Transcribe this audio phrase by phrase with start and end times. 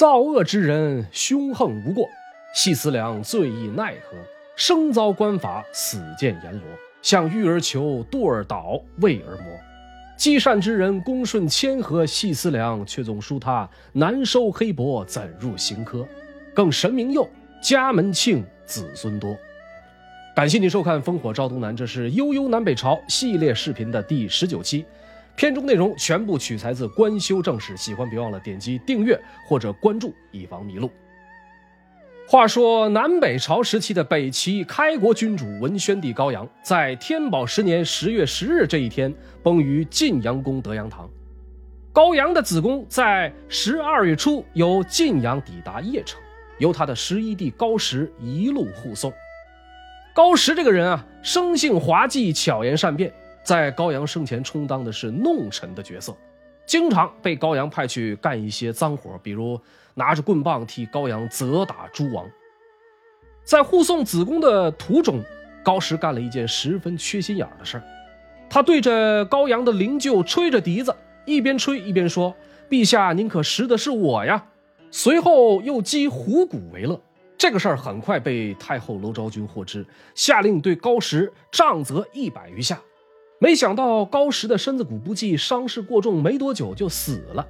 [0.00, 2.08] 造恶之人凶横无过，
[2.54, 4.16] 细思量罪亦奈何？
[4.56, 6.62] 生遭官法，死见阎罗。
[7.02, 9.52] 向欲而求，度而倒，为而磨。
[10.16, 16.08] 积善之人恭顺谦和，细思量，却总输他难收黑帛，怎入刑科？
[16.54, 17.28] 更神明佑，
[17.60, 19.36] 家门庆，子孙多。
[20.34, 24.86] 感谢您收看《烽火照东南》，这是《悠悠南北朝》系列视频的第十九期。
[25.36, 30.90] 片中内容全部取材自《官修正史》，喜欢别忘了点击订阅或者关注，以防迷路。
[32.28, 39.12] 话说南北朝时期的北齐开国君主文宣帝高阳，在天宝十年十月十日这一天
[39.42, 41.10] 崩于晋阳宫德阳堂。
[41.92, 46.20] 高阳的子宫在十二月初由晋阳抵达邺城，
[46.58, 49.12] 由他的十一弟高石一路护送。
[50.14, 53.12] 高石这个人啊，生性滑稽，巧言善辩，
[53.42, 56.16] 在高阳生前充当的是弄臣的角色，
[56.66, 59.60] 经常被高阳派去干一些脏活，比如。
[59.92, 62.24] 拿着棍棒替高阳责打诸王，
[63.44, 65.22] 在护送子宫的途中，
[65.64, 67.82] 高石干了一件十分缺心眼的事儿。
[68.48, 70.94] 他对着高阳的灵柩吹着笛子，
[71.26, 72.34] 一边吹一边说
[72.70, 74.46] ：“陛下，您可识的是我呀？”
[74.92, 76.98] 随后又击虎鼓为乐。
[77.36, 82.80] 这个事儿很快被太后娄昭君获知，下令对高石杖责一百余下。
[83.42, 87.46] 没想到高石的身子骨不济，伤势过重，没多久就死了。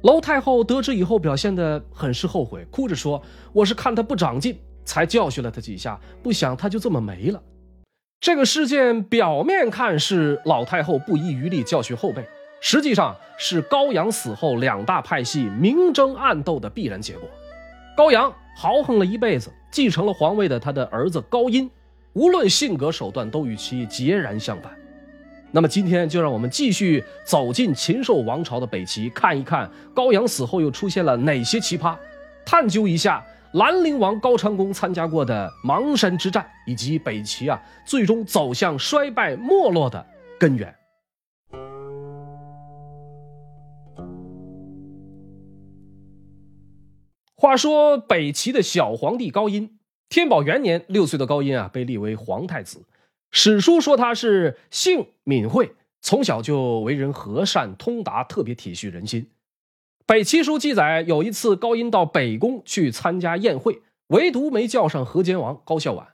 [0.00, 7.42] 娄太后得知以后，表现得很是后悔，哭着说：“我是看他不长进，才教训了他几下，不想他就这么没了。”
[8.20, 12.26] 这个事件表面看是老太后不遗余力教训后辈，
[12.62, 17.28] 实际上是高阳死后两大派系明争暗斗的必然结果。
[17.94, 21.70] 高阳豪横了一辈子，继承了皇位的他的儿子高音，
[22.14, 24.74] 无论性格手段都与其截然相反。
[25.54, 31.96] 那么今天就让我们继续走进禽兽王朝的北齐，看一看高阳死后又出现了哪些奇葩，
[32.44, 40.04] 探究一下兰陵王高长恭参加过的邙山之战，以及北齐啊最终走向衰败没落的
[40.40, 40.74] 根源。
[47.36, 49.78] 话说北齐的小皇帝高音，
[50.08, 52.82] 天宝元年六岁的高音啊被立为皇太子。
[53.36, 59.28] 史书说他是性敏慧，从小就为人和善通达，特别体恤人心。
[60.06, 66.10] 北齐书记载，有一次高音到北宫去参加宴会，唯独没叫上河间王高孝婉。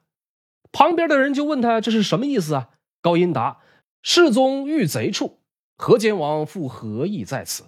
[0.72, 2.70] 旁边的人就问他这是什么意思啊？
[3.02, 3.58] 高音答
[4.02, 5.40] ：“世宗遇贼处，
[5.76, 7.64] 河间王复何意在此？”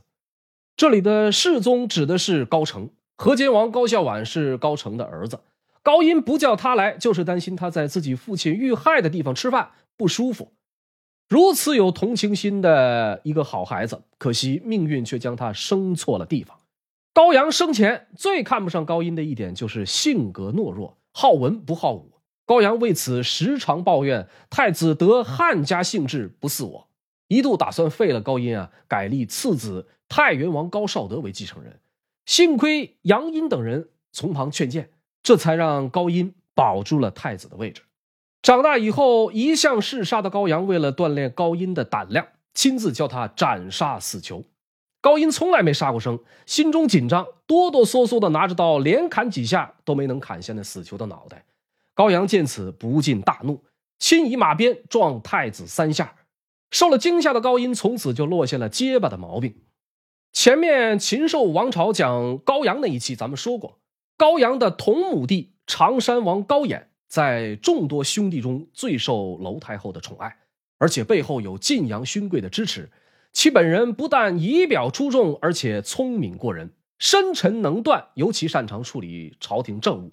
[0.75, 5.41] 这里的世宗指的是高澄，河间王高孝婉是高澄的儿子。
[5.83, 10.53] 高音不叫他来，就是担心他在自己父亲遇害的地方吃饭不舒服。
[11.29, 16.59] 如此有同情心的一个好孩子，可惜命运却将他生错了地方。
[17.15, 22.13] 高阳生前最看不上高音的一点就是性格懦弱，好文不好武。
[22.45, 26.89] 高阳为此时常抱怨太子得汉家性质不似我，
[27.29, 31.81] 一度打算废了高音啊，改立次子太原王高绍德为继承人。
[32.27, 34.91] 幸亏杨殷等人从旁劝谏。
[35.23, 37.83] 这才让高音保住了太子的位置。
[38.43, 44.45] 长大以后，一向嗜杀的高阳为了锻炼高音的胆量，亲自教他斩杀死囚。
[45.01, 51.45] 高音从来没杀过生，心中紧张，哆哆嗦嗦的拿着刀，连砍几下都没能砍下那死囚的脑袋。
[51.95, 53.65] 高阳见此不禁大怒，
[53.99, 56.15] 亲以马鞭撞太子三下。
[56.71, 59.55] 受了惊吓的高音从此就落下了结巴的毛病。
[60.33, 63.79] 前面禽兽王朝讲高阳那一期，咱们说过。
[64.23, 70.37] 高阳的同母弟常山王高演，在众多兄弟中最受娄太后的宠爱，
[70.79, 72.89] 而且背后有晋阳勋贵的支持。
[73.33, 80.13] 其本人不但仪表出众，而且聪明过人，深沉能断，尤其擅长处理朝廷政务。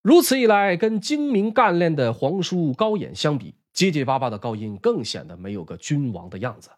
[0.00, 6.70] 如此一来，跟精明干练的皇叔高演相比，结结巴巴的高音更显得没有个君王的样子。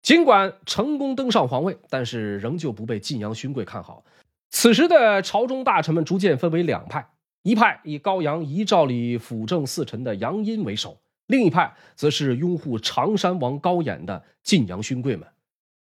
[0.00, 4.04] 尽管成功登上皇位，但是仍旧不被晋阳勋贵看好。
[4.50, 7.10] 此时的朝中大臣们逐渐分为两派，
[7.42, 15.28] 一派以高阳遗诏里辅政四臣的杨殷为首，另一派则是拥护常山王高演的晋阳勋贵们。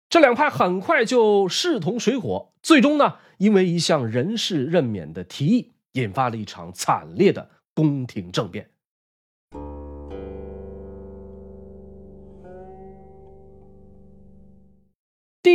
[0.08, 8.69] 这两派很快就势同水火，最终呢，因为一项人事任免的提议，引发了一场惨烈的宫廷政变。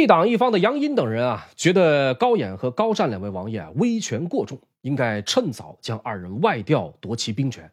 [0.06, 7.72] 一党一方的杨殷等人啊，觉得高演和高湛两位王爷啊威权过重，应该趁早将二人外调夺其兵权。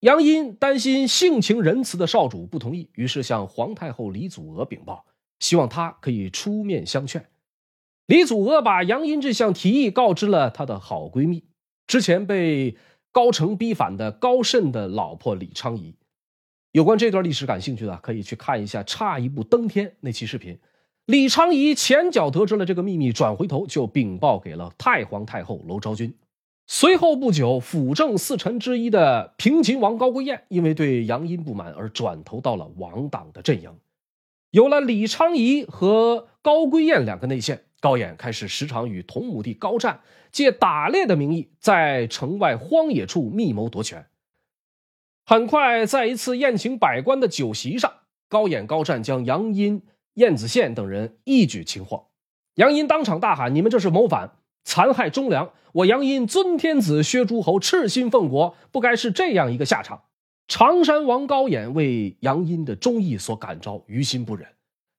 [0.00, 5.04] 杨殷担心性情仁慈的少主不同意，于是向皇太后李祖娥禀报，
[5.40, 7.26] 希望他可以出面相劝。
[8.06, 11.44] 李祖娥把杨殷这项提议告知了她的好闺蜜，
[11.86, 12.78] 之前被
[13.12, 15.94] 高澄逼反的高慎的老婆李昌仪。
[16.72, 20.58] 有关这段历史感兴趣的，可以去看一下《差一步登天》那期视频。
[21.06, 26.16] 李昌仪前脚得知了这个秘密，转回头就禀报给了太皇太后娄昭君。
[26.66, 33.70] 随后不久，辅政四臣之一的平秦王高归燕，因为对杨殷不满而转投到了王党的阵营。
[34.50, 40.00] 有了李昌仪和高归燕两个内线，高演开始时常与同母弟高湛
[40.32, 44.06] 借打猎的名义，在城外荒野处密谋夺权。
[45.26, 47.92] 很快，在一次宴请百官的酒席上，
[48.30, 49.82] 高演、高湛将杨殷。
[50.14, 52.08] 燕子宪等人一举擒获，
[52.54, 55.50] 杨殷当场大喊：“你们这是谋反，残害忠良！
[55.72, 60.02] 我杨殷尊天子，削诸侯，赤心奉国，不该是这样一个下场。”
[60.46, 64.46] 常山王高演为杨殷的忠义所感召，于心不忍。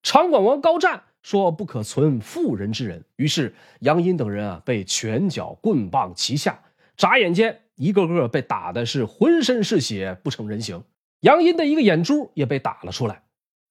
[0.03, 6.59] 长管王高湛说：“不可存妇人之仁。”于是杨殷等人啊，被拳脚棍棒齐下，
[6.97, 10.83] 眨眼间，一个个被打的是浑身是血，不成人形。
[11.21, 13.21] 杨殷的一个眼珠也被打了出来。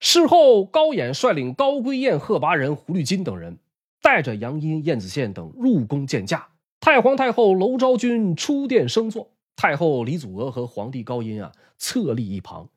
[0.01, 3.59] 事后，高演率领高归燕、贺拔仁、胡律金等人，
[4.03, 6.49] 带着杨殷、燕子宪等入宫见驾。
[6.79, 12.69] 太皇太后娄昭君出殿升座，太后李祖娥和皇帝高音啊侧立一旁。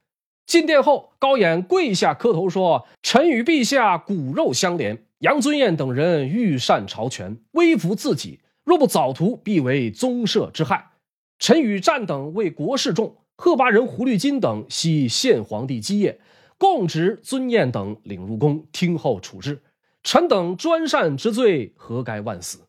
[0.45, 10.91] 进殿后，高演跪下磕头说：“臣与陛下骨肉相连，杨尊彦等人欲擅朝权，威服自己，若不早图，必为宗社之害。
[11.39, 16.21] 臣与战等为国事重，贺拔仁、胡律金等系献皇帝基业。”
[16.57, 19.61] 供职尊彦等领入宫听候处置，
[20.03, 22.67] 臣等专擅之罪，何该万死？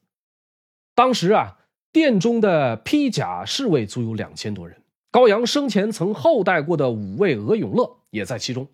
[0.95, 1.59] 当时啊，
[1.93, 4.83] 殿中的披甲侍卫足有两千多人。
[5.11, 8.69] 高阳生前曾厚待过的五位俄永乐也在其中。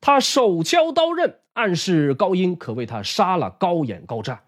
[0.00, 4.44] 他手敲刀刃，暗示高音可为他杀了高演、高湛。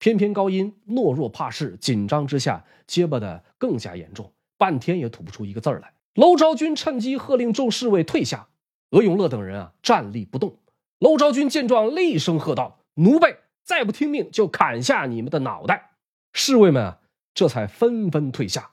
[0.00, 5.94] 偏偏高音懦弱怕事，紧张之下结巴的更加严重，半天也吐不出一个字来。
[6.14, 8.48] 娄昭君趁机喝令众侍卫退下。
[8.94, 10.60] 何永乐等人啊，站立不动。
[11.00, 13.26] 娄昭君见状，厉声喝道：“奴婢
[13.64, 15.96] 再不听命，就砍下你们的脑袋！”
[16.32, 16.98] 侍卫们啊，
[17.34, 18.70] 这才纷纷退下。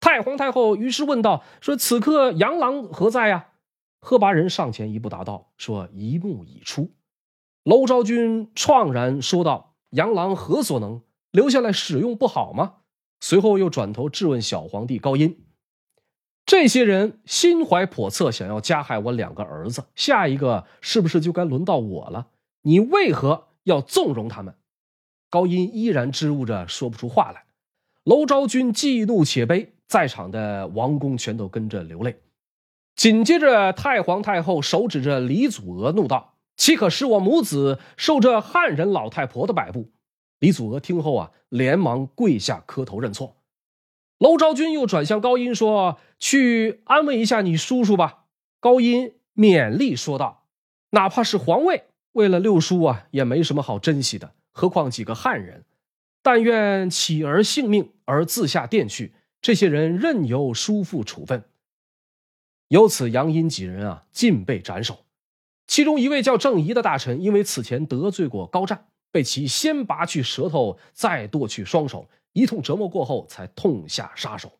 [0.00, 3.48] 太皇太后于是问道：“说此刻杨郎何在呀？”
[4.00, 6.94] 贺拔仁上前一步答道：“说一目已出。”
[7.62, 11.02] 娄昭君怆然说道：“杨郎何所能？
[11.30, 12.76] 留下来使用不好吗？”
[13.20, 15.41] 随后又转头质问小皇帝高音。
[16.44, 22.26] 这些人心怀叵测，想要加害我两个儿子，下一个是不是就该轮到我了？
[22.62, 24.54] 你为何要纵容他们？
[25.30, 27.44] 高音依然支吾着，说不出话来。
[28.04, 32.20] 娄昭君既怒且悲，在场的王公全都跟着流泪。
[32.96, 39.90] 紧接着，太皇太后手指着李祖娥，怒道：“岂可使我母子受这汉人老太婆的摆布？”
[40.40, 43.36] 李祖娥听后啊，连忙跪下磕头认错。
[44.18, 48.26] 娄昭君又转向高音说：“去安慰一下你叔叔吧。”
[48.60, 50.46] 高音勉励说道
[50.90, 54.32] ：“哪怕是皇位，为了六叔啊，也没什么好珍惜的。
[54.52, 55.64] 何况几个汉人，
[56.22, 59.14] 但愿乞儿性命而自下殿去。
[59.40, 61.42] 这些人任由叔父处分。”
[62.70, 65.04] 由此，杨殷几人啊，尽被斩首。
[65.66, 72.08] 其中一位叫郑仪的大臣，因为此前得罪过高湛，被其先拔去舌头，再剁去双手。
[72.32, 74.52] 一通折磨过后，才痛下杀手。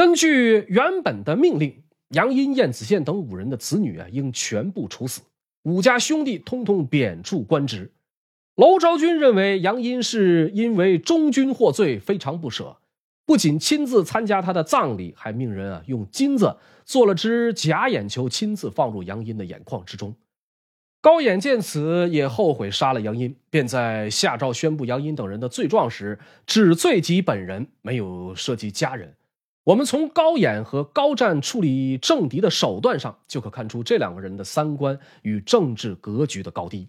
[0.00, 5.20] 根据原本的命令，杨殷、燕子宪等五人的子女啊，应全部处死；
[5.64, 7.92] 五家兄弟通通贬黜官职。
[8.54, 12.78] 娄昭君认为杨殷是因为忠君获罪，非常不舍，
[13.26, 20.14] 不仅亲自参加他的葬礼，还命人啊用金子做了只假眼球，亲自放入杨殷的眼眶之中。
[21.02, 29.14] 高演见此，也后悔杀了杨殷，便在下诏宣布杨殷等人的罪状时，只罪及本人，没有涉及家人。
[29.70, 36.88] 我们从高演和高湛处理政敌的手段上，就可看出这两个人的三观与政治格局的高低。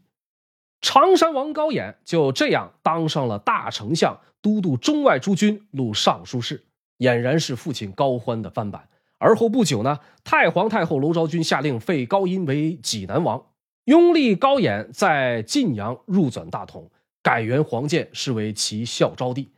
[0.82, 6.66] 常山王高演就这样当上了大丞相、都督中外诸军、录尚书事，
[6.98, 8.90] 俨然是父亲高欢的翻版。
[9.20, 13.46] 而后不久呢，太皇太后娄昭君下令废高音为济南王。
[13.86, 16.90] 拥立高演在晋阳入纂大统，
[17.22, 19.52] 改元黄建，是为其孝昭帝。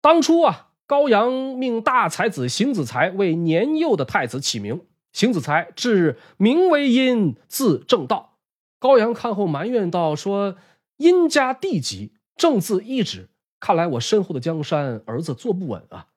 [0.00, 8.38] 当初啊，高阳命大才子邢子才为年幼的太子起名，邢子才至名为殷，字正道。
[8.78, 10.56] 高阳看后埋怨道：“说
[10.98, 16.08] 殷家地级，正字一指，看来我身后的江山，儿子坐不稳啊。”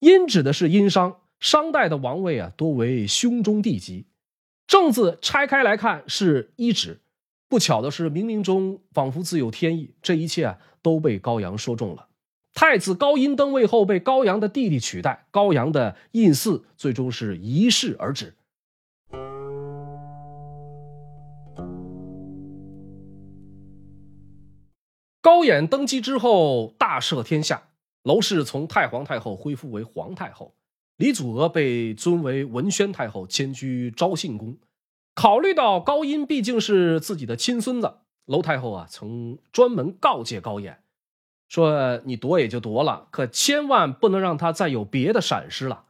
[0.00, 4.06] 殷指的是殷商，商代的王位啊，多为兄中弟级。
[4.66, 7.00] 正字拆开来看是一指，
[7.48, 12.07] 不巧的是冥冥中仿佛自有天意，这一切啊都被高阳说中了。
[12.60, 18.34] 太子高音登位后，被高阳的弟弟取代，高阳的胤祀最终是一逝而止。
[25.20, 27.68] 高演登基之后，大赦天下，
[28.02, 30.56] 娄氏从太皇太后恢复为皇太后，
[30.96, 34.56] 李祖娥被尊为文宣太后，迁居昭信宫。
[35.14, 40.80] 考虑到高音毕竟是自己的亲孙子，娄太后啊曾专门告诫高演，
[41.48, 45.86] 说：“你夺也就夺了，可千万不能让他再有别的闪失了。”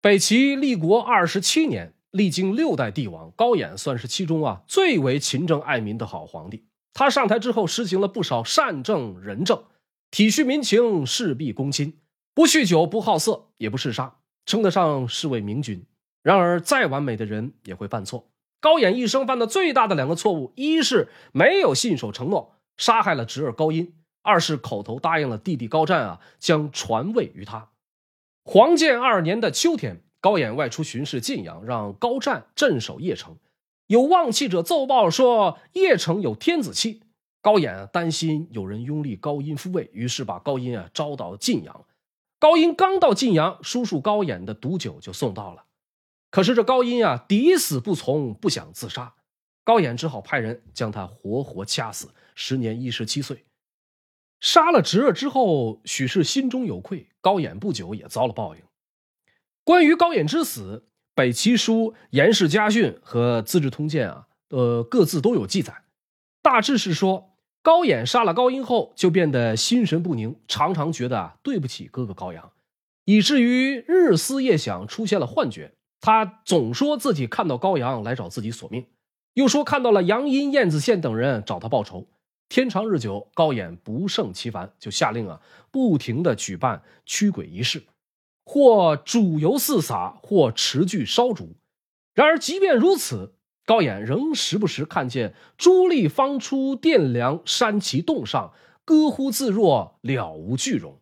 [0.00, 6.64] 北齐立国二十七年，历经六代帝王，高演算是其中啊最为勤政爱民的好皇帝。
[6.92, 9.64] 他上台之后，实行了不少善政仁政，
[10.10, 11.98] 体恤民情，事必躬亲，
[12.34, 15.86] 不酗酒，不好色，也不嗜杀，称得上是位明君。
[16.22, 18.28] 然而，再完美的人也会犯错。
[18.60, 23.86] 高演一生犯的最大的两个错误，一是没有信守承诺，杀害了侄儿高音；
[24.22, 27.68] 二是口头答应了弟弟高湛啊，将传位于他。
[28.44, 33.36] 黄建二年的秋天，高演外出巡视晋阳，让高湛镇守邺城。
[33.88, 37.02] 有望气者奏报说邺城有天子气，
[37.40, 41.84] 高演担心有人拥立高音复位，于是把高音啊招到晋阳。
[42.38, 45.64] 高音刚到晋阳，叔叔高演的毒酒就送到了。
[46.30, 49.14] 可是这高音啊抵死不从，不想自杀，
[49.62, 52.08] 高演只好派人将他活活掐死。
[52.34, 53.44] 时年一十七岁，
[54.42, 58.62] 杀了侄儿之后，许氏心中有愧，高演不久也遭了报应。
[59.64, 60.84] 关于高演之死。
[61.14, 65.82] 北齐书《颜氏家训》和《资治通鉴》啊，呃，各自都有记载。
[66.40, 72.50] 大致是说，高演杀了高音后，就变得心神不宁，常常觉得啊对不起哥哥高阳，
[73.04, 75.74] 以至于日思夜想，出现了幻觉。
[76.00, 78.86] 他总说自己看到高阳来找自己索命，
[79.34, 82.08] 又说看到了杨殷、燕子献等人找他报仇。
[82.52, 85.40] 天长日久，高演不胜其烦，就下令啊，
[85.70, 87.82] 不停的举办驱鬼仪式。
[88.44, 91.56] 或煮油四洒，或持炬烧烛。
[92.12, 93.32] 然而，即便如此，
[93.64, 98.52] 高演仍时不时看见朱丽方出殿梁，山其洞上，
[98.84, 101.00] 歌呼自若，了无巨容。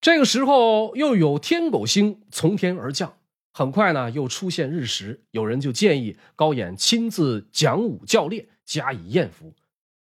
[0.00, 3.16] 这个时候，又有天狗星从天而降。
[3.52, 5.24] 很快呢，又出现日食。
[5.32, 9.52] 有人就建议高演亲自讲武教练，加以验福。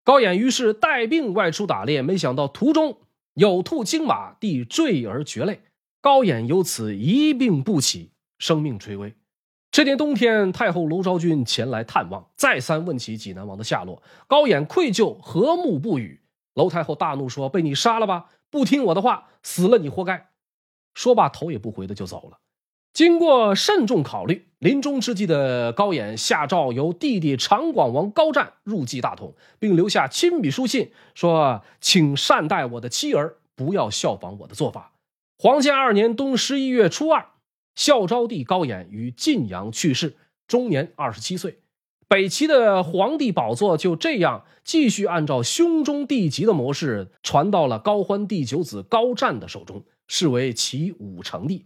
[0.05, 2.99] 高演于是带病外出打猎，没想到途中
[3.33, 5.63] 有兔惊马，地坠而绝类。
[5.99, 9.15] 高演由此一病不起，生命垂危。
[9.71, 14.03] 这年冬天，太后娄昭君前来探望，再三问起济南王的下落。
[14.27, 16.21] 高演愧疚，和睦不语。
[16.53, 18.29] 娄太后大怒，说：“被你杀了吧！
[18.51, 20.29] 不听我的话，死了你活该。”
[20.93, 22.37] 说罢，头也不回的就走了。
[22.95, 34.93] 经过慎重考虑，临终之际的高演下诏由弟弟长广王高湛入继大统，并留下亲笔书信，说：“请善待我的妻儿，不要效仿我的做法。”
[35.37, 37.25] 黄建二年冬十一月初二，
[37.75, 40.15] 孝昭帝高演于晋阳去世，
[40.47, 41.59] 终年二十七岁。
[42.07, 51.65] 北齐的皇帝宝座就这样继续按照兄终弟及的模式传到了高欢第九子高湛的手中，是为齐武成帝。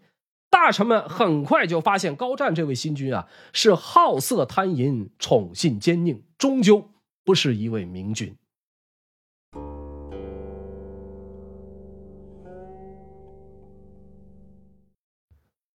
[0.50, 6.90] 大臣们很快就发现高湛这位新君啊，是好色贪淫、宠信奸佞，终究
[7.24, 8.36] 不是一位明君。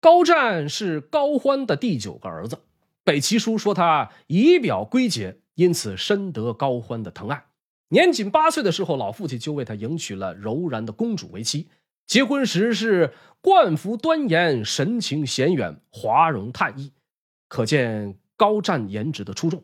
[0.00, 2.60] 高湛是高欢的第九个儿子，
[3.04, 7.44] 北齐书说他仪表归洁，因此深得高欢的疼爱。
[7.88, 11.68] 年仅八岁的时候，老父亲就为他迎娶了柔然的公主为妻。
[12.10, 16.90] 结婚时是冠服端严，神情娴远，华容叹意，
[17.46, 19.62] 可见高湛颜值的出众。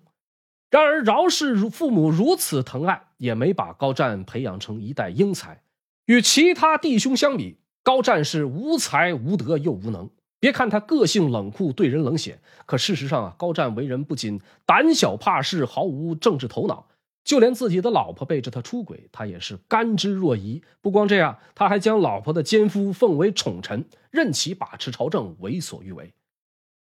[0.71, 5.61] 然而饶氏如父母如此疼爱，也没把高湛培养成一代英才。
[6.05, 10.09] 与其他弟兄相比，高湛是无才无德又无能。
[10.39, 16.87] 别看他个性冷酷，对人冷血，可事实上啊，高湛为人不仅胆小怕事，毫无政治头脑，
[17.27, 20.63] 就连自己的老婆背着他出轨，他也是甘之若饴。
[20.81, 26.15] 不光这样，他还将老婆的奸夫奉为宠臣，任其把持朝政，为所欲为。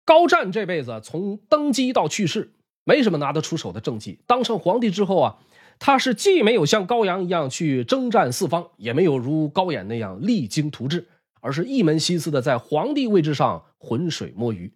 [0.04, 2.50] 高湛这辈子从登基到去世，
[2.82, 4.18] 没什么拿得出手的政绩。
[4.26, 5.36] 当上皇帝之后啊，
[5.78, 11.06] 他是既没有像高阳一样去征战四方，也没有如高演那样励精图治。
[11.42, 14.74] 而是一门心思的在皇帝位置上浑水摸鱼。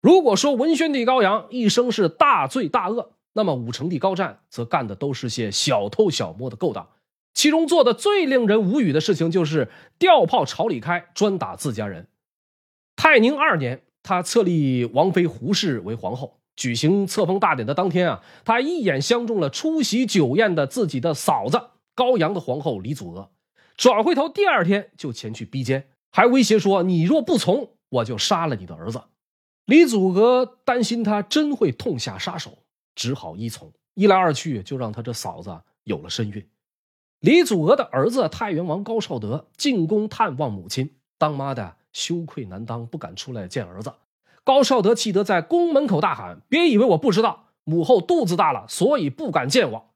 [0.00, 6.88] 如果说文宣帝高阳一生是大罪大恶，那么武成帝高湛则干的都是些小偷小摸的勾当。
[7.34, 12.08] 其中做的最令人无语的事情，就是调炮朝里开，专打自家人。
[12.96, 16.40] 泰宁二年，他册立王妃胡氏为皇后。
[16.56, 21.60] 举行册封大典的当天啊，他一眼相中了出席酒宴的自己的嫂子
[21.94, 23.30] 高阳的皇后李祖娥，
[23.76, 29.02] 转回头第二天就前去逼奸，还威胁说：“你若不从，我就杀了你的儿子。”
[29.66, 32.58] 李祖娥担心他真会痛下杀手，
[32.98, 33.72] 只好依从。
[33.94, 36.44] 一来二去，就让他这嫂子有了身孕。
[37.20, 43.92] 李祖娥的儿子太原王高绍德进宫探望母亲，当妈的羞愧难当，不敢出来见儿子。
[44.42, 49.90] 高绍德气得在宫门口大喊：“别以为我不知道，母后肚子大了，所以不敢见我。”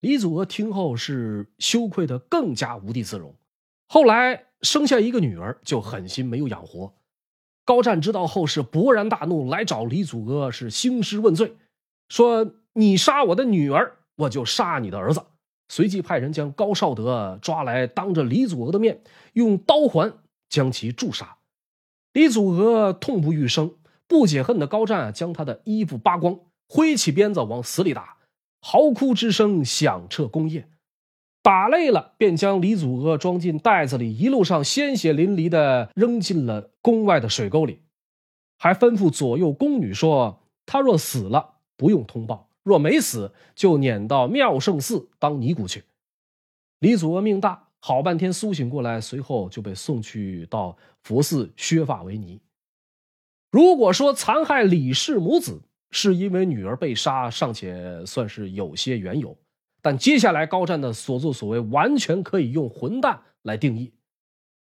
[0.00, 3.36] 李祖娥听后是羞愧的更加无地自容。
[3.86, 6.94] 后来生下一个女儿，就狠心没有养活。
[7.64, 11.54] 高湛知道后是勃然大怒，来找李祖娥是兴师问罪，
[12.08, 15.22] 说：“你杀我的女儿，我就杀你的儿子。”
[15.68, 20.12] 随即派人将高绍德抓来，当着李祖娥的面用刀环
[20.48, 21.36] 将其诛杀。
[22.12, 23.74] 李祖娥痛不欲生。
[24.08, 28.18] 不解恨的高湛将他的衣服扒光，挥起鞭子往死里打，
[28.60, 30.68] 嚎哭之声响彻宫夜。
[31.42, 37.80] 打累了，便将李祖娥装进袋子里，一路上鲜血淋漓的扔进了宫外的水沟里，
[38.58, 45.84] 还吩咐左右宫女说：“他若死了，不用通报；若没死，就撵到妙圣寺当尼姑去。”
[46.80, 52.40] 李祖娥命大，好半天苏醒过来，随后就被送去到佛寺削发为尼。
[53.50, 59.36] 如果说残害李氏母子是因为女儿被杀，尚且算是有些缘由，
[59.80, 63.92] 但接下来高湛的所作所为完全可以用混蛋来定义。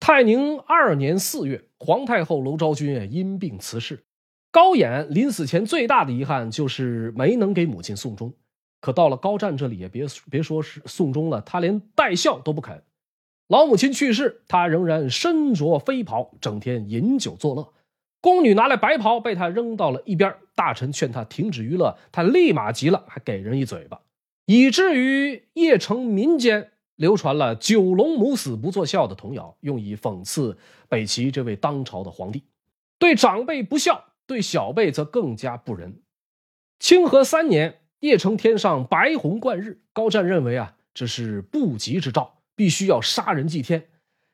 [0.00, 4.04] 泰宁二年四月，皇太后娄昭君因病辞世，
[4.54, 8.32] 高演临死前最大的遗憾就是没能给母亲送终。
[8.80, 12.84] 可到了高湛这里，也别别说是送终了，他连带孝都不肯。
[13.48, 17.72] 老母亲去世，他仍然身着飞袍，整天饮酒作乐。
[18.20, 20.32] 宫女拿来白袍，被他扔到了一边。
[20.54, 24.02] 大臣劝他停止娱乐，他立马急了，还给人一嘴巴，
[24.46, 30.56] 以至于邺城民间流传了“九龙母死不作孝”的童谣，用以讽刺
[30.88, 32.44] 北齐这位当朝的皇帝。
[33.00, 36.00] 对长辈不孝，对小辈则更加不仁。
[36.78, 43.88] 清和三年，邺城天上白虹贯日，高湛认为啊，这是不吉之兆，必须要杀人祭天。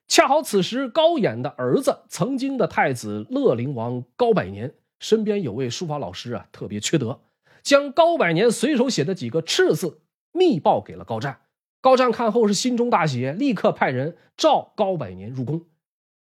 [0.09, 7.21] 恰好此时，高演的儿子，曾经的太子乐陵王高百年，身边有位书法老师啊，特别缺德，
[7.63, 10.01] 将高百年随手写的几个赤字
[10.33, 11.43] 密报给了高湛。
[11.81, 15.65] 高湛看后是心中大喜，立刻派人召高百年入宫。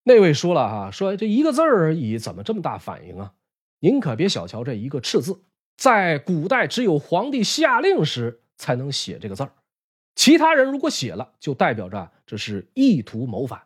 [0.03, 3.33] 那位说了哈，说这一个字而已，怎么这么大反应啊？
[3.79, 5.41] 您可别小瞧这一个赤字，
[5.77, 9.51] 在古代只有皇帝下令时才能写这个字儿。
[10.15, 13.61] 其他人如果写了，就代表着这是意图谋反。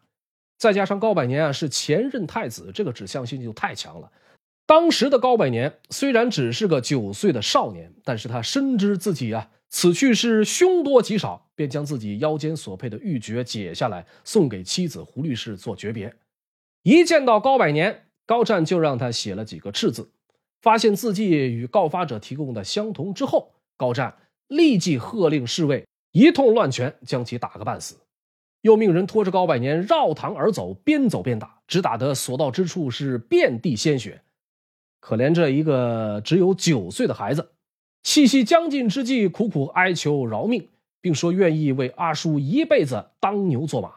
[0.58, 4.12] 再加上高百年啊是前任太子，这个指向性就太强了。
[4.66, 16.16] 当时的高百年虽然只是个九岁的少年，但是他深知自己啊此去是凶多吉少，便将自己腰间所佩的玉珏解下来，送给妻子胡律师做诀别。
[16.84, 20.12] 一见到高百年，高湛就让他写了几个赤字。
[20.62, 24.16] 发现字迹与告发者提供的相同之后，高湛
[24.48, 25.88] 立即喝令侍卫。
[26.12, 27.98] 一通乱拳，将其打个半死，
[28.62, 34.22] 又命人拖着高百年绕堂而走，边走边打，只打得所到之处是遍地鲜血。
[35.00, 37.54] 可怜这一个只有九岁的孩子，
[38.04, 40.70] 气息将尽之际，苦苦哀求饶命，
[41.02, 43.96] 并说愿意为阿叔一辈子当牛做马。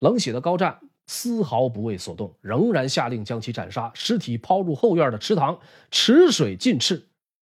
[0.00, 5.58] 冷血的高湛丝毫不为所动，仍然下令将其斩杀，尸体抛入后院的池塘，
[5.90, 7.06] 池水尽赤，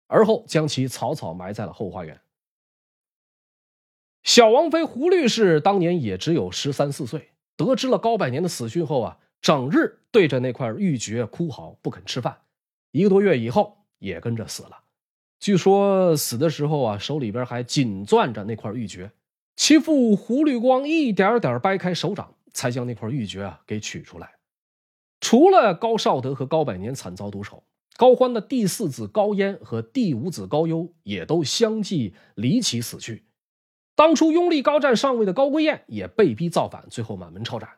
[0.07, 2.21] 而后将其草草埋在了后花园。
[4.23, 12.43] 小王妃胡律师当年也只有十三四岁，得知了高百年的死讯后啊，整日对着那块玉珏哭嚎，不肯吃饭。
[12.91, 14.81] 一个多月以后，也跟着死了。
[15.41, 19.11] 据说死的时候啊，手里边还紧攥着那块玉珏。
[19.57, 24.33] 其父胡律光一点点掰开手掌，才将那块玉珏啊给取出来。
[25.21, 27.65] 除了高绍德和高百年惨遭毒手，
[27.97, 33.25] 高欢的第四子高烟和第五子高优也都相继离奇死去。
[33.97, 37.69] 当初拥立高湛上位的高归燕也被逼造反，最后满门抄斩。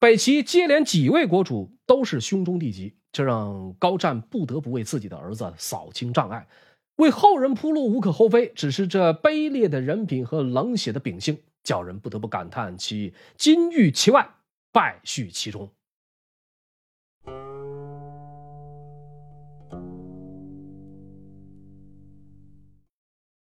[0.00, 6.48] 北齐接连几位国主都是兄终弟及，这让高湛不得不为自己的儿子扫清障碍，
[6.96, 8.48] 为后人铺路无可厚非。
[8.54, 14.34] 只是这卑劣的人品和冷血的秉性，叫人不得不感叹其金玉其外，
[14.72, 15.70] 败絮其中。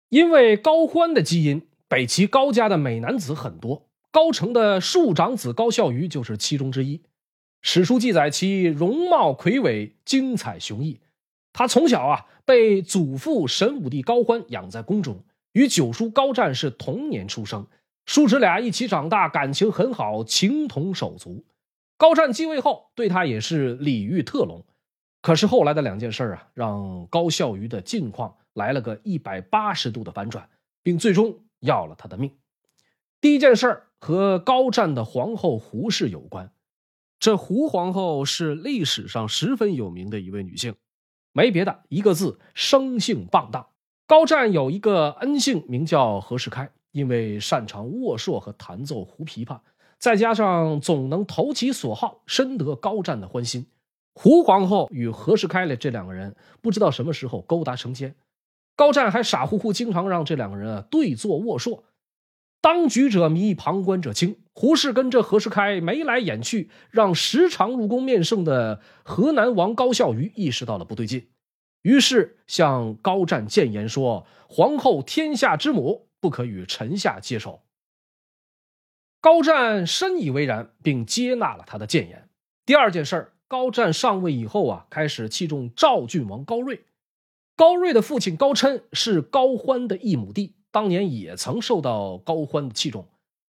[0.09, 1.69] 因为高欢的基因。
[1.89, 7.03] 北齐高家的美男子很多，高澄的庶长子高孝瑜就是其中之一。
[7.61, 11.01] 史书记载其容貌魁伟，精彩雄毅。
[11.53, 15.23] 他从小啊被祖父神武帝高欢养在宫中，
[15.53, 17.67] 与九叔高湛是同年出生，
[18.05, 21.45] 叔侄俩一起长大，感情很好，情同手足。
[21.97, 24.65] 高湛继位后，对他也是礼遇特隆。
[25.21, 30.49] 可是后来的两件事啊，让高孝瑜的境况来了个一百八十度的反转，
[30.83, 32.37] 并最终要了他的命。
[33.21, 36.51] 第一件事儿和高湛的皇后胡氏有关。
[37.21, 40.75] 这胡皇后是历史上十分有名的一位女性，
[41.33, 43.69] 没别的，一个字，生性放荡。
[44.09, 49.59] 高湛有一个恩姓，名叫何世开，因为擅长握槊和弹奏胡琵琶，
[49.99, 53.67] 再加上总能投其所好，深得高湛的欢心。
[54.15, 58.15] 胡皇后与何世开的这两个人不知道什么时候勾搭成奸，
[58.77, 61.83] 高湛还傻乎乎，经常让这两个人啊对坐握槊。
[62.61, 64.37] 当局者迷，旁观者清。
[64.55, 71.29] 胡适跟这何世开眉来眼去，让时常入宫面圣的河南王高孝瑜意识到了不对劲，
[71.81, 77.65] 于是向高湛谏言说：“皇后天下之母，不可与臣下接手。”
[79.21, 82.31] 高湛深以为然，并接纳了他的谏言。
[82.65, 86.85] 第二件事高湛上位以后啊，开始器重赵郡王高睿。
[87.55, 90.55] 高睿的父亲高琛是高欢的一亩地。
[90.71, 93.07] 当年也曾受到高欢的器重，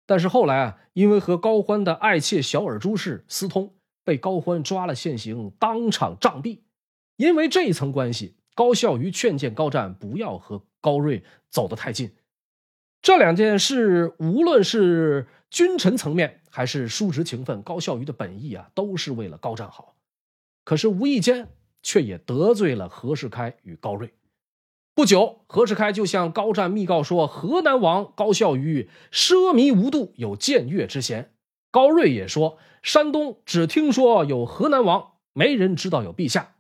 [0.08, 6.62] 但是后来啊，因为和高欢的爱妾小尔朱氏私通，被高欢抓了现行，当场杖毙。
[7.18, 12.12] 因为这一层关系，高孝瑜劝谏高湛不要和高睿走得太近。
[13.02, 19.96] 这两件事，无论是君臣层面还是叔侄情分，高孝瑜的本意啊，都是为了高湛好。
[20.64, 21.50] 可是无意间
[21.82, 24.14] 却也得罪了何世开与高睿。
[24.94, 31.34] 不久，何世开就向高湛密告说，河南王高孝瑜奢靡无度，有僭越之嫌。
[31.72, 36.56] 高睿也说，山东只听说有河南王，没人知道有陛下。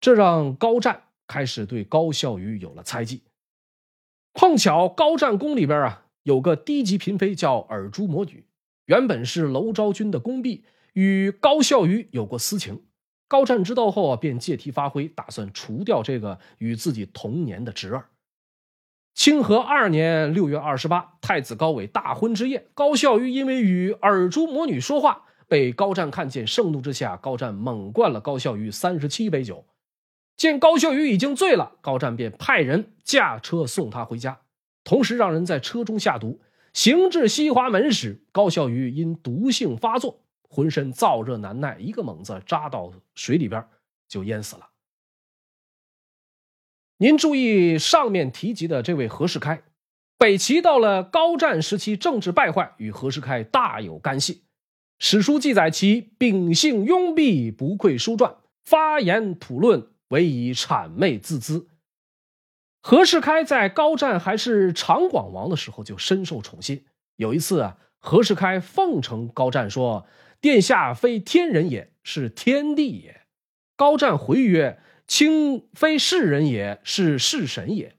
[0.00, 3.24] 这让高湛开始对高孝瑜有了猜忌。
[4.32, 8.44] 碰巧高湛宫里边啊，有个低级嫔妃叫尔朱魔女，
[8.86, 10.64] 原本是娄昭君的宫婢，
[10.94, 12.82] 与高孝瑜有过私情。
[13.28, 18.06] 高湛知道后啊，便借题发挥，打算除掉这个与自己同年的侄儿。
[19.14, 29.64] 清和二年六月二十八，太子高纬大婚之夜，高孝瑜因为与尔朱魔女说话，被高湛看见，盛怒之下，高湛猛灌了高孝瑜三十七杯酒。
[30.40, 34.40] 见高孝瑜已经醉了，高湛便派人驾车送他回家，
[34.84, 36.40] 同时让人在车中下毒。
[36.72, 40.22] 行至西华门时，高孝瑜因毒性发作。
[40.48, 43.62] 浑身燥热难耐，一个猛子扎到水里边
[44.08, 44.70] 就淹死了。
[46.96, 49.62] 您注意上面提及的这位何世开，
[50.16, 54.44] 北齐到了高湛时期，政治败坏，与何世开大有干系。
[54.98, 61.66] 史书记载其秉性庸鄙，不愧书传，发言吐论，唯以谄媚自资。
[62.80, 66.84] 何世开在高湛还是长广王的时候就深受宠信。
[67.16, 70.06] 有一次啊，何世开奉承高湛说。
[70.42, 73.26] 殿下非天人也，是天地也。
[73.76, 77.94] 高湛回曰：“卿非世人也，是世神也。”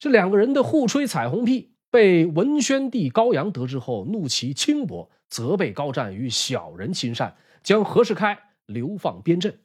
[0.00, 9.56] 这两个人的互吹彩虹屁，被文宣帝高阳得知后，怒其轻薄，责备高湛与小人亲善，将何世开流放边镇。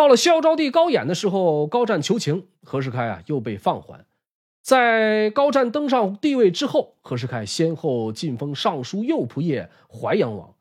[0.00, 4.06] 到了孝昭帝高演的时候，高湛求情，何世开啊又被放还。
[4.62, 10.54] 在高湛登上帝位之后，何世开先后晋封尚书右仆射、淮阳王。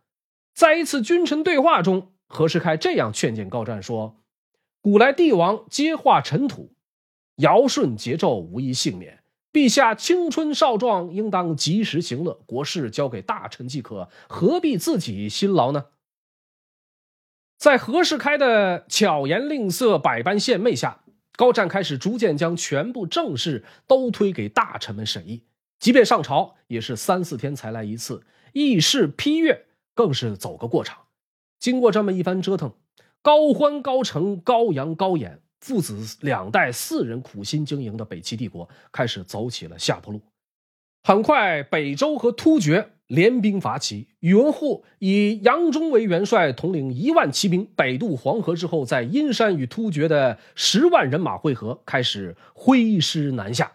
[0.54, 4.17] 在一次君臣对话中，何世开这样劝谏高湛说
[4.84, 6.73] ：“古来帝王皆化尘土，
[7.38, 9.19] 尧舜桀纣无一幸免。
[9.54, 15.86] 陛下青春少壮，应当及时行乐，国事交给大臣即可，何必自己辛劳呢？”
[17.60, 21.02] 在何世开的巧言令色、百般献媚下，
[21.36, 25.43] 高湛开始逐渐将全部政事都推给大臣们审议，
[25.78, 29.67] 即便上朝，也是三四天才来一次，议事批阅。
[29.93, 31.08] 更是走个过场。
[31.60, 32.72] 经过这么一番折腾，
[33.22, 40.22] 高欢、高成、高阳、高演父子两代四人苦心经营的北齐帝国开始走起了下坡路。
[41.04, 53.72] 很快，北周和突厥联兵伐齐，宇文护以杨忠为元帅，统领一万骑兵北渡黄河之后，在阴山与突厥的十万人马会合，开始挥师南下。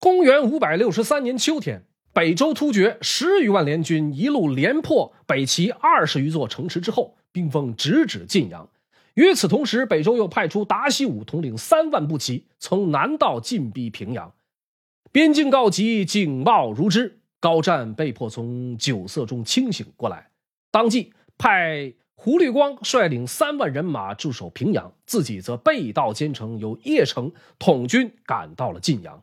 [0.00, 8.68] 公元五百六十三年秋天，北周突厥十余万联军一路连破北齐二十余座城池之后，兵锋直指晋阳。
[9.16, 14.34] 与此同时，北周又派出达西武统领三万步骑从南道进逼平阳。
[15.10, 20.28] 边境告急，警报如织，高湛被迫从酒色中清醒过来，
[20.70, 29.22] 当即派胡律光率领三万人马驻守平阳，自己则背道兼程，由邺城统军赶到了晋阳。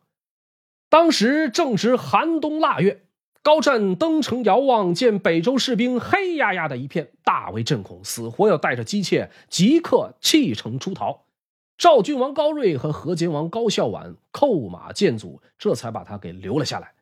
[0.89, 3.02] 当时正值寒冬腊月，
[3.43, 11.25] 高湛登城遥望，见北周士兵黑压压的一片，大为震恐，死活要带着姬妾即刻弃城出逃。
[11.77, 16.93] 赵郡王高睿和河间王高孝婉叩马见阻，这才把他给留了下来。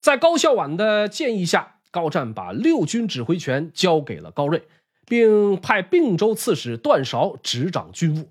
[0.00, 4.62] 在高孝婉的建议下，高湛把六军指挥权交给了高睿，
[5.06, 8.30] 并派并州刺史段韶执掌军务。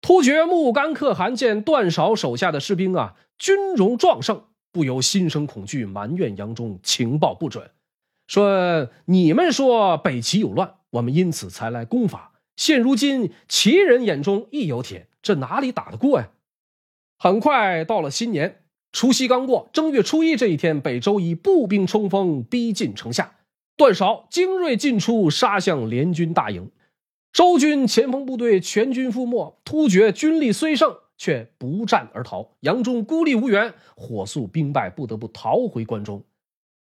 [0.00, 3.14] 突厥木干可汗见段韶手下的士兵啊。
[3.38, 4.46] 军容壮盛，
[4.78, 7.68] 不由心生恐惧，埋怨杨忠情报不准，
[8.28, 12.34] 说：“你们说北齐有乱，我们因此才来攻伐。
[12.54, 16.28] 现如今齐人眼中亦有铁，这哪里打得过呀？”
[17.18, 18.60] 很快到了新年，
[18.92, 23.38] 除夕刚过，正月初一这一天，北周以步兵冲锋，逼近城下。
[23.76, 26.70] 段韶精锐尽出，杀向联军大营，
[27.32, 29.58] 周军前锋部队全军覆没。
[29.64, 30.96] 突厥军力虽盛。
[31.18, 36.24] 却不战而逃，杨忠孤立无援，火速兵败，不得不逃回关中。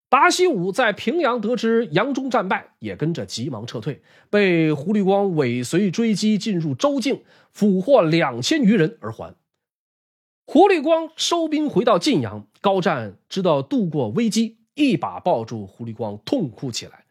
[0.09, 9.35] 达西武在平阳得知杨忠战败，也跟着急忙撤退，被胡律光尾随追击，进入州境，俘获两千余人而还。
[10.45, 17.05] 胡律光收兵回到晋阳，高湛知道度过危机，一把抱住胡律光，痛哭起来。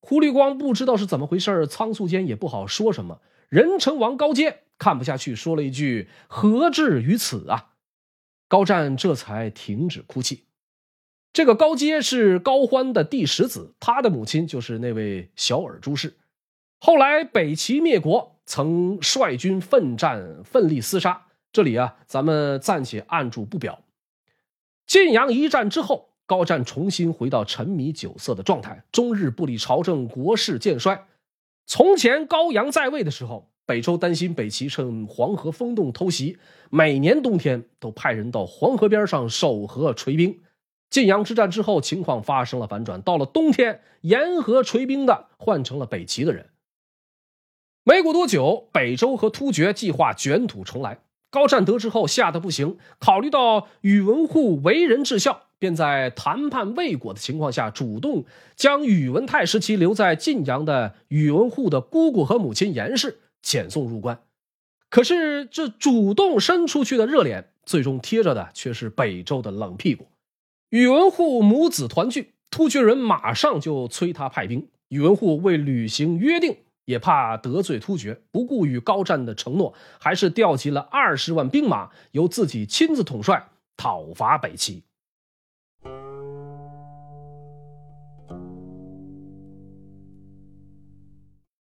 [0.00, 3.20] 胡律光不知道是怎么回事，仓促间也不好说什么。
[3.48, 4.63] 仁成王高阶。
[4.78, 7.70] 看不下去，说了一句：“何至于此啊！”
[8.48, 10.44] 高湛这才停止哭泣。
[11.32, 16.18] 这个高阶是高欢的第十子，他的母亲就是那位小尔朱氏。
[16.78, 21.26] 后来北齐灭国，曾率军奋战，奋力厮杀。
[21.50, 23.82] 这里啊，咱们暂且按住不表。
[24.86, 31.06] 晋阳一战之后，高湛重新回到沉迷酒色的状态，终日不理朝政，国势渐衰。
[31.66, 33.50] 从前高阳在位的时候。
[33.66, 36.38] 北周担心北齐趁黄河封冻偷袭，
[36.70, 40.40] 每年冬天都派人到黄河边上守河垂冰。
[40.90, 46.50] 晋阳之战之后，情况发生了反转，到了冬天，沿河垂冰的换成了北齐的人。
[47.84, 50.98] 没过多久，北周和突厥计划卷土重来。
[51.30, 58.24] 高湛得知后吓得不行，考虑到宇文护为人至孝，便在谈判未果的情况下，主动
[58.54, 63.18] 将宇文泰时期留在晋阳的宇文护的姑姑和母亲严氏。
[63.44, 64.22] 遣送入关，
[64.88, 70.08] 可是这主动伸出去的热脸，最终贴着的却是北周的冷屁股。
[70.70, 74.68] 宇文护母子团聚，突厥人马上就催他派兵。
[74.88, 84.82] 宇文护为履行约定，也怕得罪突厥，不顾与高湛的承诺，还是调集了二十万兵马，由自己亲自统帅讨伐北齐。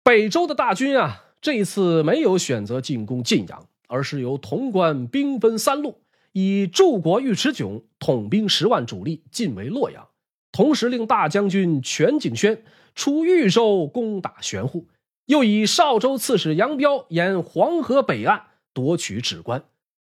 [0.04, 1.31] 北周的大军啊！
[1.41, 6.01] 这一次没有选择进攻晋阳，而是由潼关兵分三路，
[6.34, 10.08] 以柱国尉迟迥统兵十万主力进围洛阳，
[10.51, 14.86] 同时令大将军全景轩出豫州攻打玄户，
[15.25, 19.63] 又以少州刺史杨彪沿黄河北岸夺取轵关，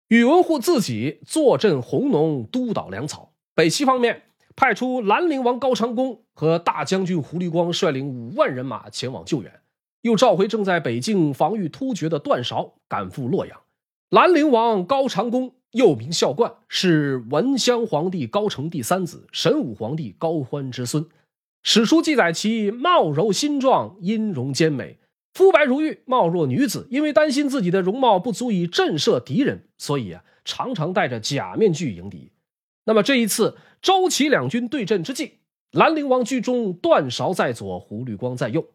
[0.07, 3.33] 宇文护自己坐镇弘农督导粮草。
[3.53, 4.23] 北齐方面
[4.55, 9.51] 派出兰陵王高长恭和大将军胡律光率领五万人马前往救援。
[10.05, 13.59] 又召回正在北境防御突厥的段韶赶赴洛阳。
[14.11, 21.07] 兰陵王高长恭又名孝冠，是文襄皇帝高澄第三子，神武皇帝高欢之孙。
[21.63, 24.99] 史书记载其貌柔心壮，音容兼美，
[25.33, 26.87] 肤白如玉，貌若女子。
[26.91, 32.31] 因为担心自己的容貌不足以震慑敌人，所以啊，常常戴着假面具迎敌。
[32.83, 35.39] 那么这一次周齐两军对阵之际，
[35.71, 38.67] 兰陵王居中，段韶在左，胡律光在右。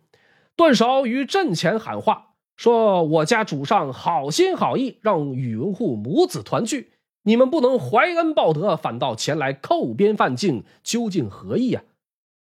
[0.57, 11.83] 段韶于阵前喊话说：“我家主上好心好意，让宇文护母子团聚，你们不能怀恩报德，反倒前来扣边犯境，究竟何意啊？”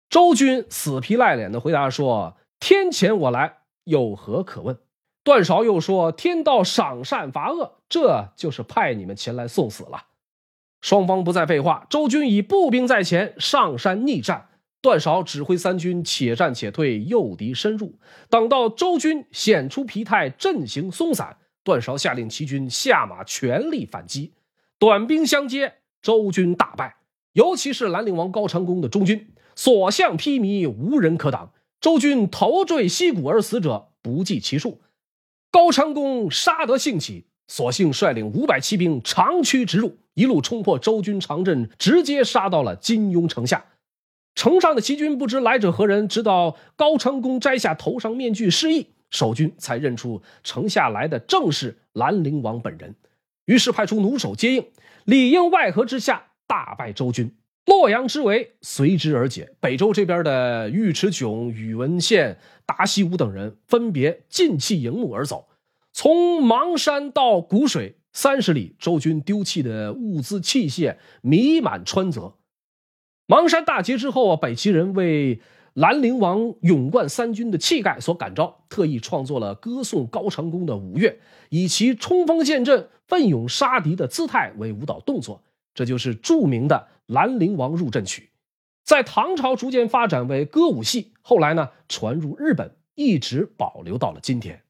[0.09, 4.77] 周军死皮赖脸的回答说：“天谴我来，有何可问？”
[5.25, 10.05] 段韶又说：“天道赏善罚恶，这就是派你们前来送死了。”
[10.81, 14.49] 双方不再废话，周军以步兵在前，上山逆战。
[14.85, 17.97] 段韶指挥三军且战且退，诱敌深入。
[18.29, 24.33] 等到周军显出疲态，阵型松散，段韶下令齐军下马，全力反击。
[24.77, 26.97] 短兵相接，周军大败。
[27.33, 31.51] 尤其是兰陵王高长恭的中军，所向披靡，无人可挡。
[31.81, 34.81] 周军头坠溪谷而死者不计其数。
[35.49, 43.65] 高长恭杀得兴起，索性率领五百骑兵长驱直入，一路冲破周军长阵，直接杀到了金庸城下。
[44.35, 52.95] 城上的齐军不知来者何人，直到高成功摘下头上面具示意，守军才认出城下来的正是兰陵王本人，
[53.45, 54.65] 于是派出弩手接应，
[55.05, 57.33] 里应外合之下大败周军，
[57.65, 59.55] 洛阳之围随之而解。
[59.61, 65.47] 北周这边的尉迟迥、宇文宪、达西武等人分别尽弃营幕而走，
[65.93, 72.35] 从邙山到谷水三十里，周军丢弃的物资器械弥满川泽。
[73.27, 75.41] 邙山大捷之后啊，北齐人为
[75.73, 81.17] 兰陵王勇冠三军的气概所感召，特意创作了歌颂高长恭的舞乐，
[81.49, 85.41] 以其冲锋陷阵、奋勇杀敌的姿态为舞蹈动作，
[85.73, 88.21] 这就是著名的《兰陵王入阵曲》。
[88.83, 94.61] 在唐朝逐渐发展为歌舞戏，后来呢传入日本，一直保留到了今天。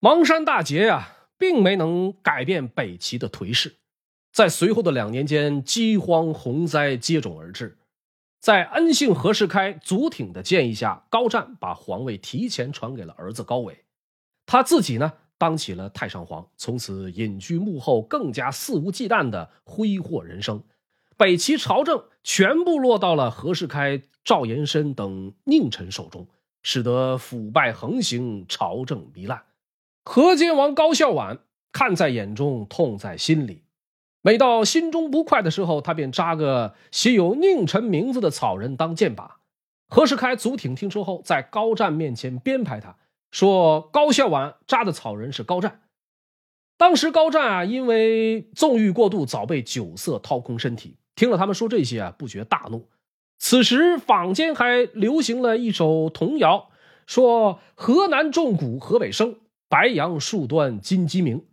[0.00, 1.12] 邙山大捷呀！
[1.38, 3.76] 并没能改变北齐的颓势，
[4.32, 7.78] 在随后的两年间，饥荒、洪灾接踵而至。
[8.40, 13.84] 在恩姓何世开祖挺的建议下，高湛把皇位提前传给了儿子高纬，
[14.44, 20.62] 他自己呢当起了太上皇，从此隐居幕后，更加肆无忌惮的挥霍人生。
[21.16, 26.28] 北齐朝政全部落到了何世开、赵延深等佞臣手中，
[26.62, 29.42] 使得腐败横行，朝政糜烂。
[30.08, 31.40] 河间王高孝婉
[31.72, 33.64] 看在眼中，痛在心里。
[34.22, 39.30] 每到心中不快的时候，他便扎个写有佞臣名字的草人当箭靶。
[39.88, 42.96] 何世开、祖挺听说后，在高湛面前编排他，
[43.32, 45.80] 说高孝婉扎的草人是高湛。
[46.78, 50.98] 当时高湛啊，因为纵欲过度，早被酒色掏空身体。
[51.16, 52.86] 听了他们说这些啊，不觉大怒。
[53.40, 56.70] 此时坊间还流行了一首童谣，
[57.08, 59.34] 说河南重谷，河北生。
[59.68, 61.44] 白杨树端金鸡鸣，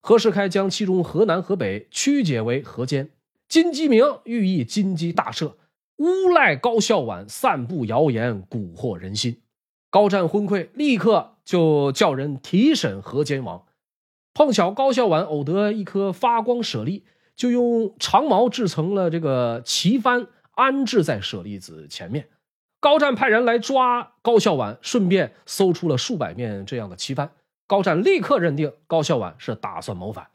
[0.00, 3.10] 何世开将其中河南、河北曲解为河间。
[3.46, 5.54] 金鸡鸣寓意金鸡大赦，
[5.96, 9.42] 诬赖高孝婉散布谣言，蛊惑人心。
[9.90, 13.64] 高湛昏聩，立刻就叫人提审河间王。
[14.32, 17.04] 碰巧高孝婉偶得一颗发光舍利，
[17.36, 22.28] 就用长矛制成了这个旗幡，安置在舍利子前面。
[22.80, 27.28] 高湛派人来抓高孝婉，顺便搜出了数百面这样的旗幡。
[27.68, 30.30] 高湛立刻认定高孝婉是打算谋反，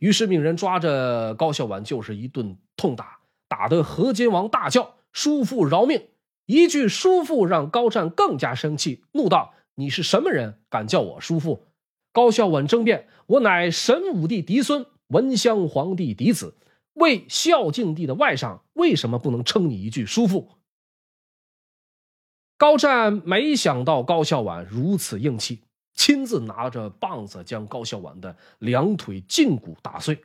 [0.00, 6.08] 于是命人抓着高孝婉就是一顿痛打，打得何金王大叫：“叔父饶命！”
[6.44, 11.68] 一句“叔父”让高湛更加生气，怒道：“你是什么人，敢叫我叔父？”
[12.12, 16.56] 高孝婉争辩：“我乃神武帝嫡孙，文襄皇帝嫡子，
[16.94, 20.50] 为孝敬帝的外甥，为什么不能称你一句叔父？”
[22.58, 25.62] 高湛没想到高孝婉如此硬气。
[25.94, 30.18] 亲自拿着棒子将高孝婉的两腿胫骨打碎，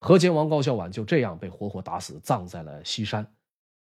[0.00, 3.26] 河间王高孝婉就这样被活活打死，葬在了西山。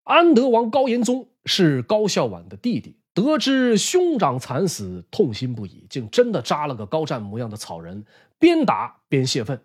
[0.03, 8.05] 安德王高延宗是高孝婉的弟弟，得知兄长惨死，痛心不已，竟真的扎了个高湛模样的草人，
[8.39, 9.63] 边打边泄愤。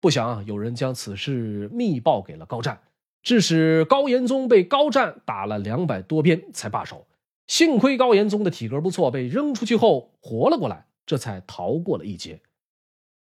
[0.00, 2.80] 不想啊，有人将此事密报给了高湛，
[3.22, 7.06] 致使高延宗被高湛打了两百多鞭才罢手。
[7.48, 10.86] 幸亏高延宗的体格不错，被扔出去后活了过来。
[11.06, 12.42] 这才逃过了一劫。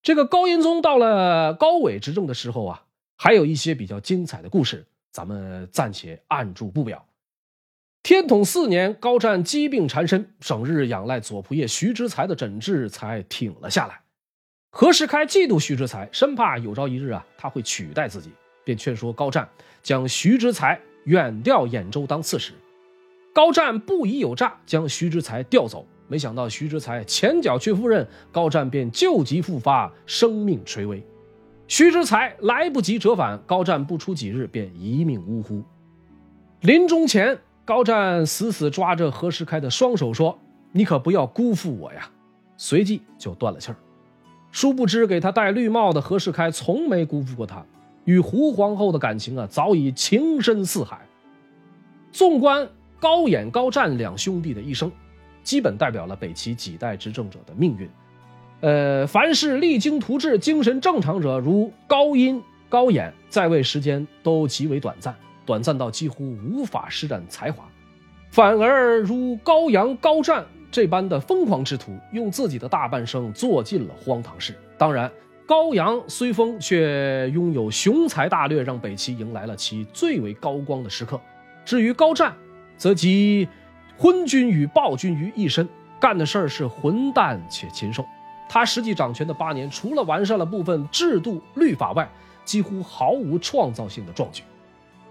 [0.02, 2.84] 这个高延宗到了高纬执政的时候啊，
[3.16, 7.06] 还有一些比较精彩的故事，咱们暂且按住不表。
[8.02, 14.00] 天统四年，高湛疾病缠身，整日仰赖左仆射徐之才的诊治，才挺了下来。
[14.70, 18.32] 何世开嫉妒徐之才，生怕有朝一日啊他会取代自己，
[18.64, 19.48] 便劝说高湛
[19.84, 22.52] 将徐之才远调兖州当刺史。
[23.36, 25.84] 高湛不疑有诈，将徐之才调走。
[26.08, 31.04] 没想到徐之才前脚去赴任，高湛便旧疾复发，生命垂危。
[31.68, 35.62] 徐之才来不及折返，高湛不出几日便一命呜呼。
[36.62, 40.38] 临终前，高湛死死抓着何世开的双手说
[40.72, 42.08] ：“你可不要辜负我呀！”
[42.56, 43.76] 随即就断了气儿。
[44.50, 47.62] 殊不知，给他戴绿帽的何世开从没辜负过他，
[48.06, 51.06] 与胡皇后的感情啊，早已情深似海。
[52.12, 52.66] 纵观
[53.00, 54.90] 高演、高湛两兄弟的一生。
[55.42, 57.88] 基本代表了北齐几代执政者的命运。
[58.62, 67.62] 呃，凡是励精图治、精神正常者，如高音、高演，在位时间都极为短暂，短暂到几乎无法施展才华；
[68.30, 74.52] 反而如高阳、高湛这般的疯狂之徒，用自己的大半生做尽了荒唐事。
[74.76, 75.08] 当然，
[75.46, 81.20] 高阳虽疯，却拥有雄才大略，让北齐迎来了其最为高光的时刻。
[81.64, 82.34] 至于高湛，
[82.76, 83.48] 则集。
[83.98, 85.66] 昏君与暴君于一身，
[85.98, 88.04] 干的事儿是混蛋且禽兽。
[88.46, 92.06] 他实际掌权的八年，除了完善了部分制度律法外，
[92.44, 94.42] 几乎毫无创造性的壮举。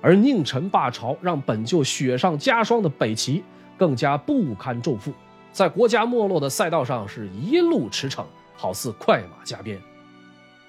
[0.01, 3.43] 而宁臣罢朝，让本就雪上加霜的北齐
[3.75, 5.11] 更加不堪重负，
[5.51, 8.23] 在国家没落的赛道上是一路驰骋，
[8.55, 9.81] 好似快马加鞭。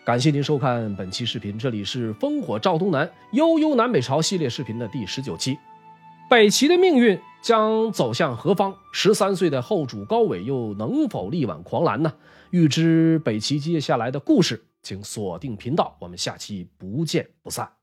[0.06, 5.58] 感谢您收看本期视频，这里是烽火赵东南悠悠南北朝系列视频的第十九期。
[6.28, 8.74] 北齐的命运将走向何方？
[8.92, 12.12] 十三岁的后主高纬又能否力挽狂澜呢？
[12.50, 17.75] 欲知北齐接下来的故事，请锁定频道，我们下期不见不散。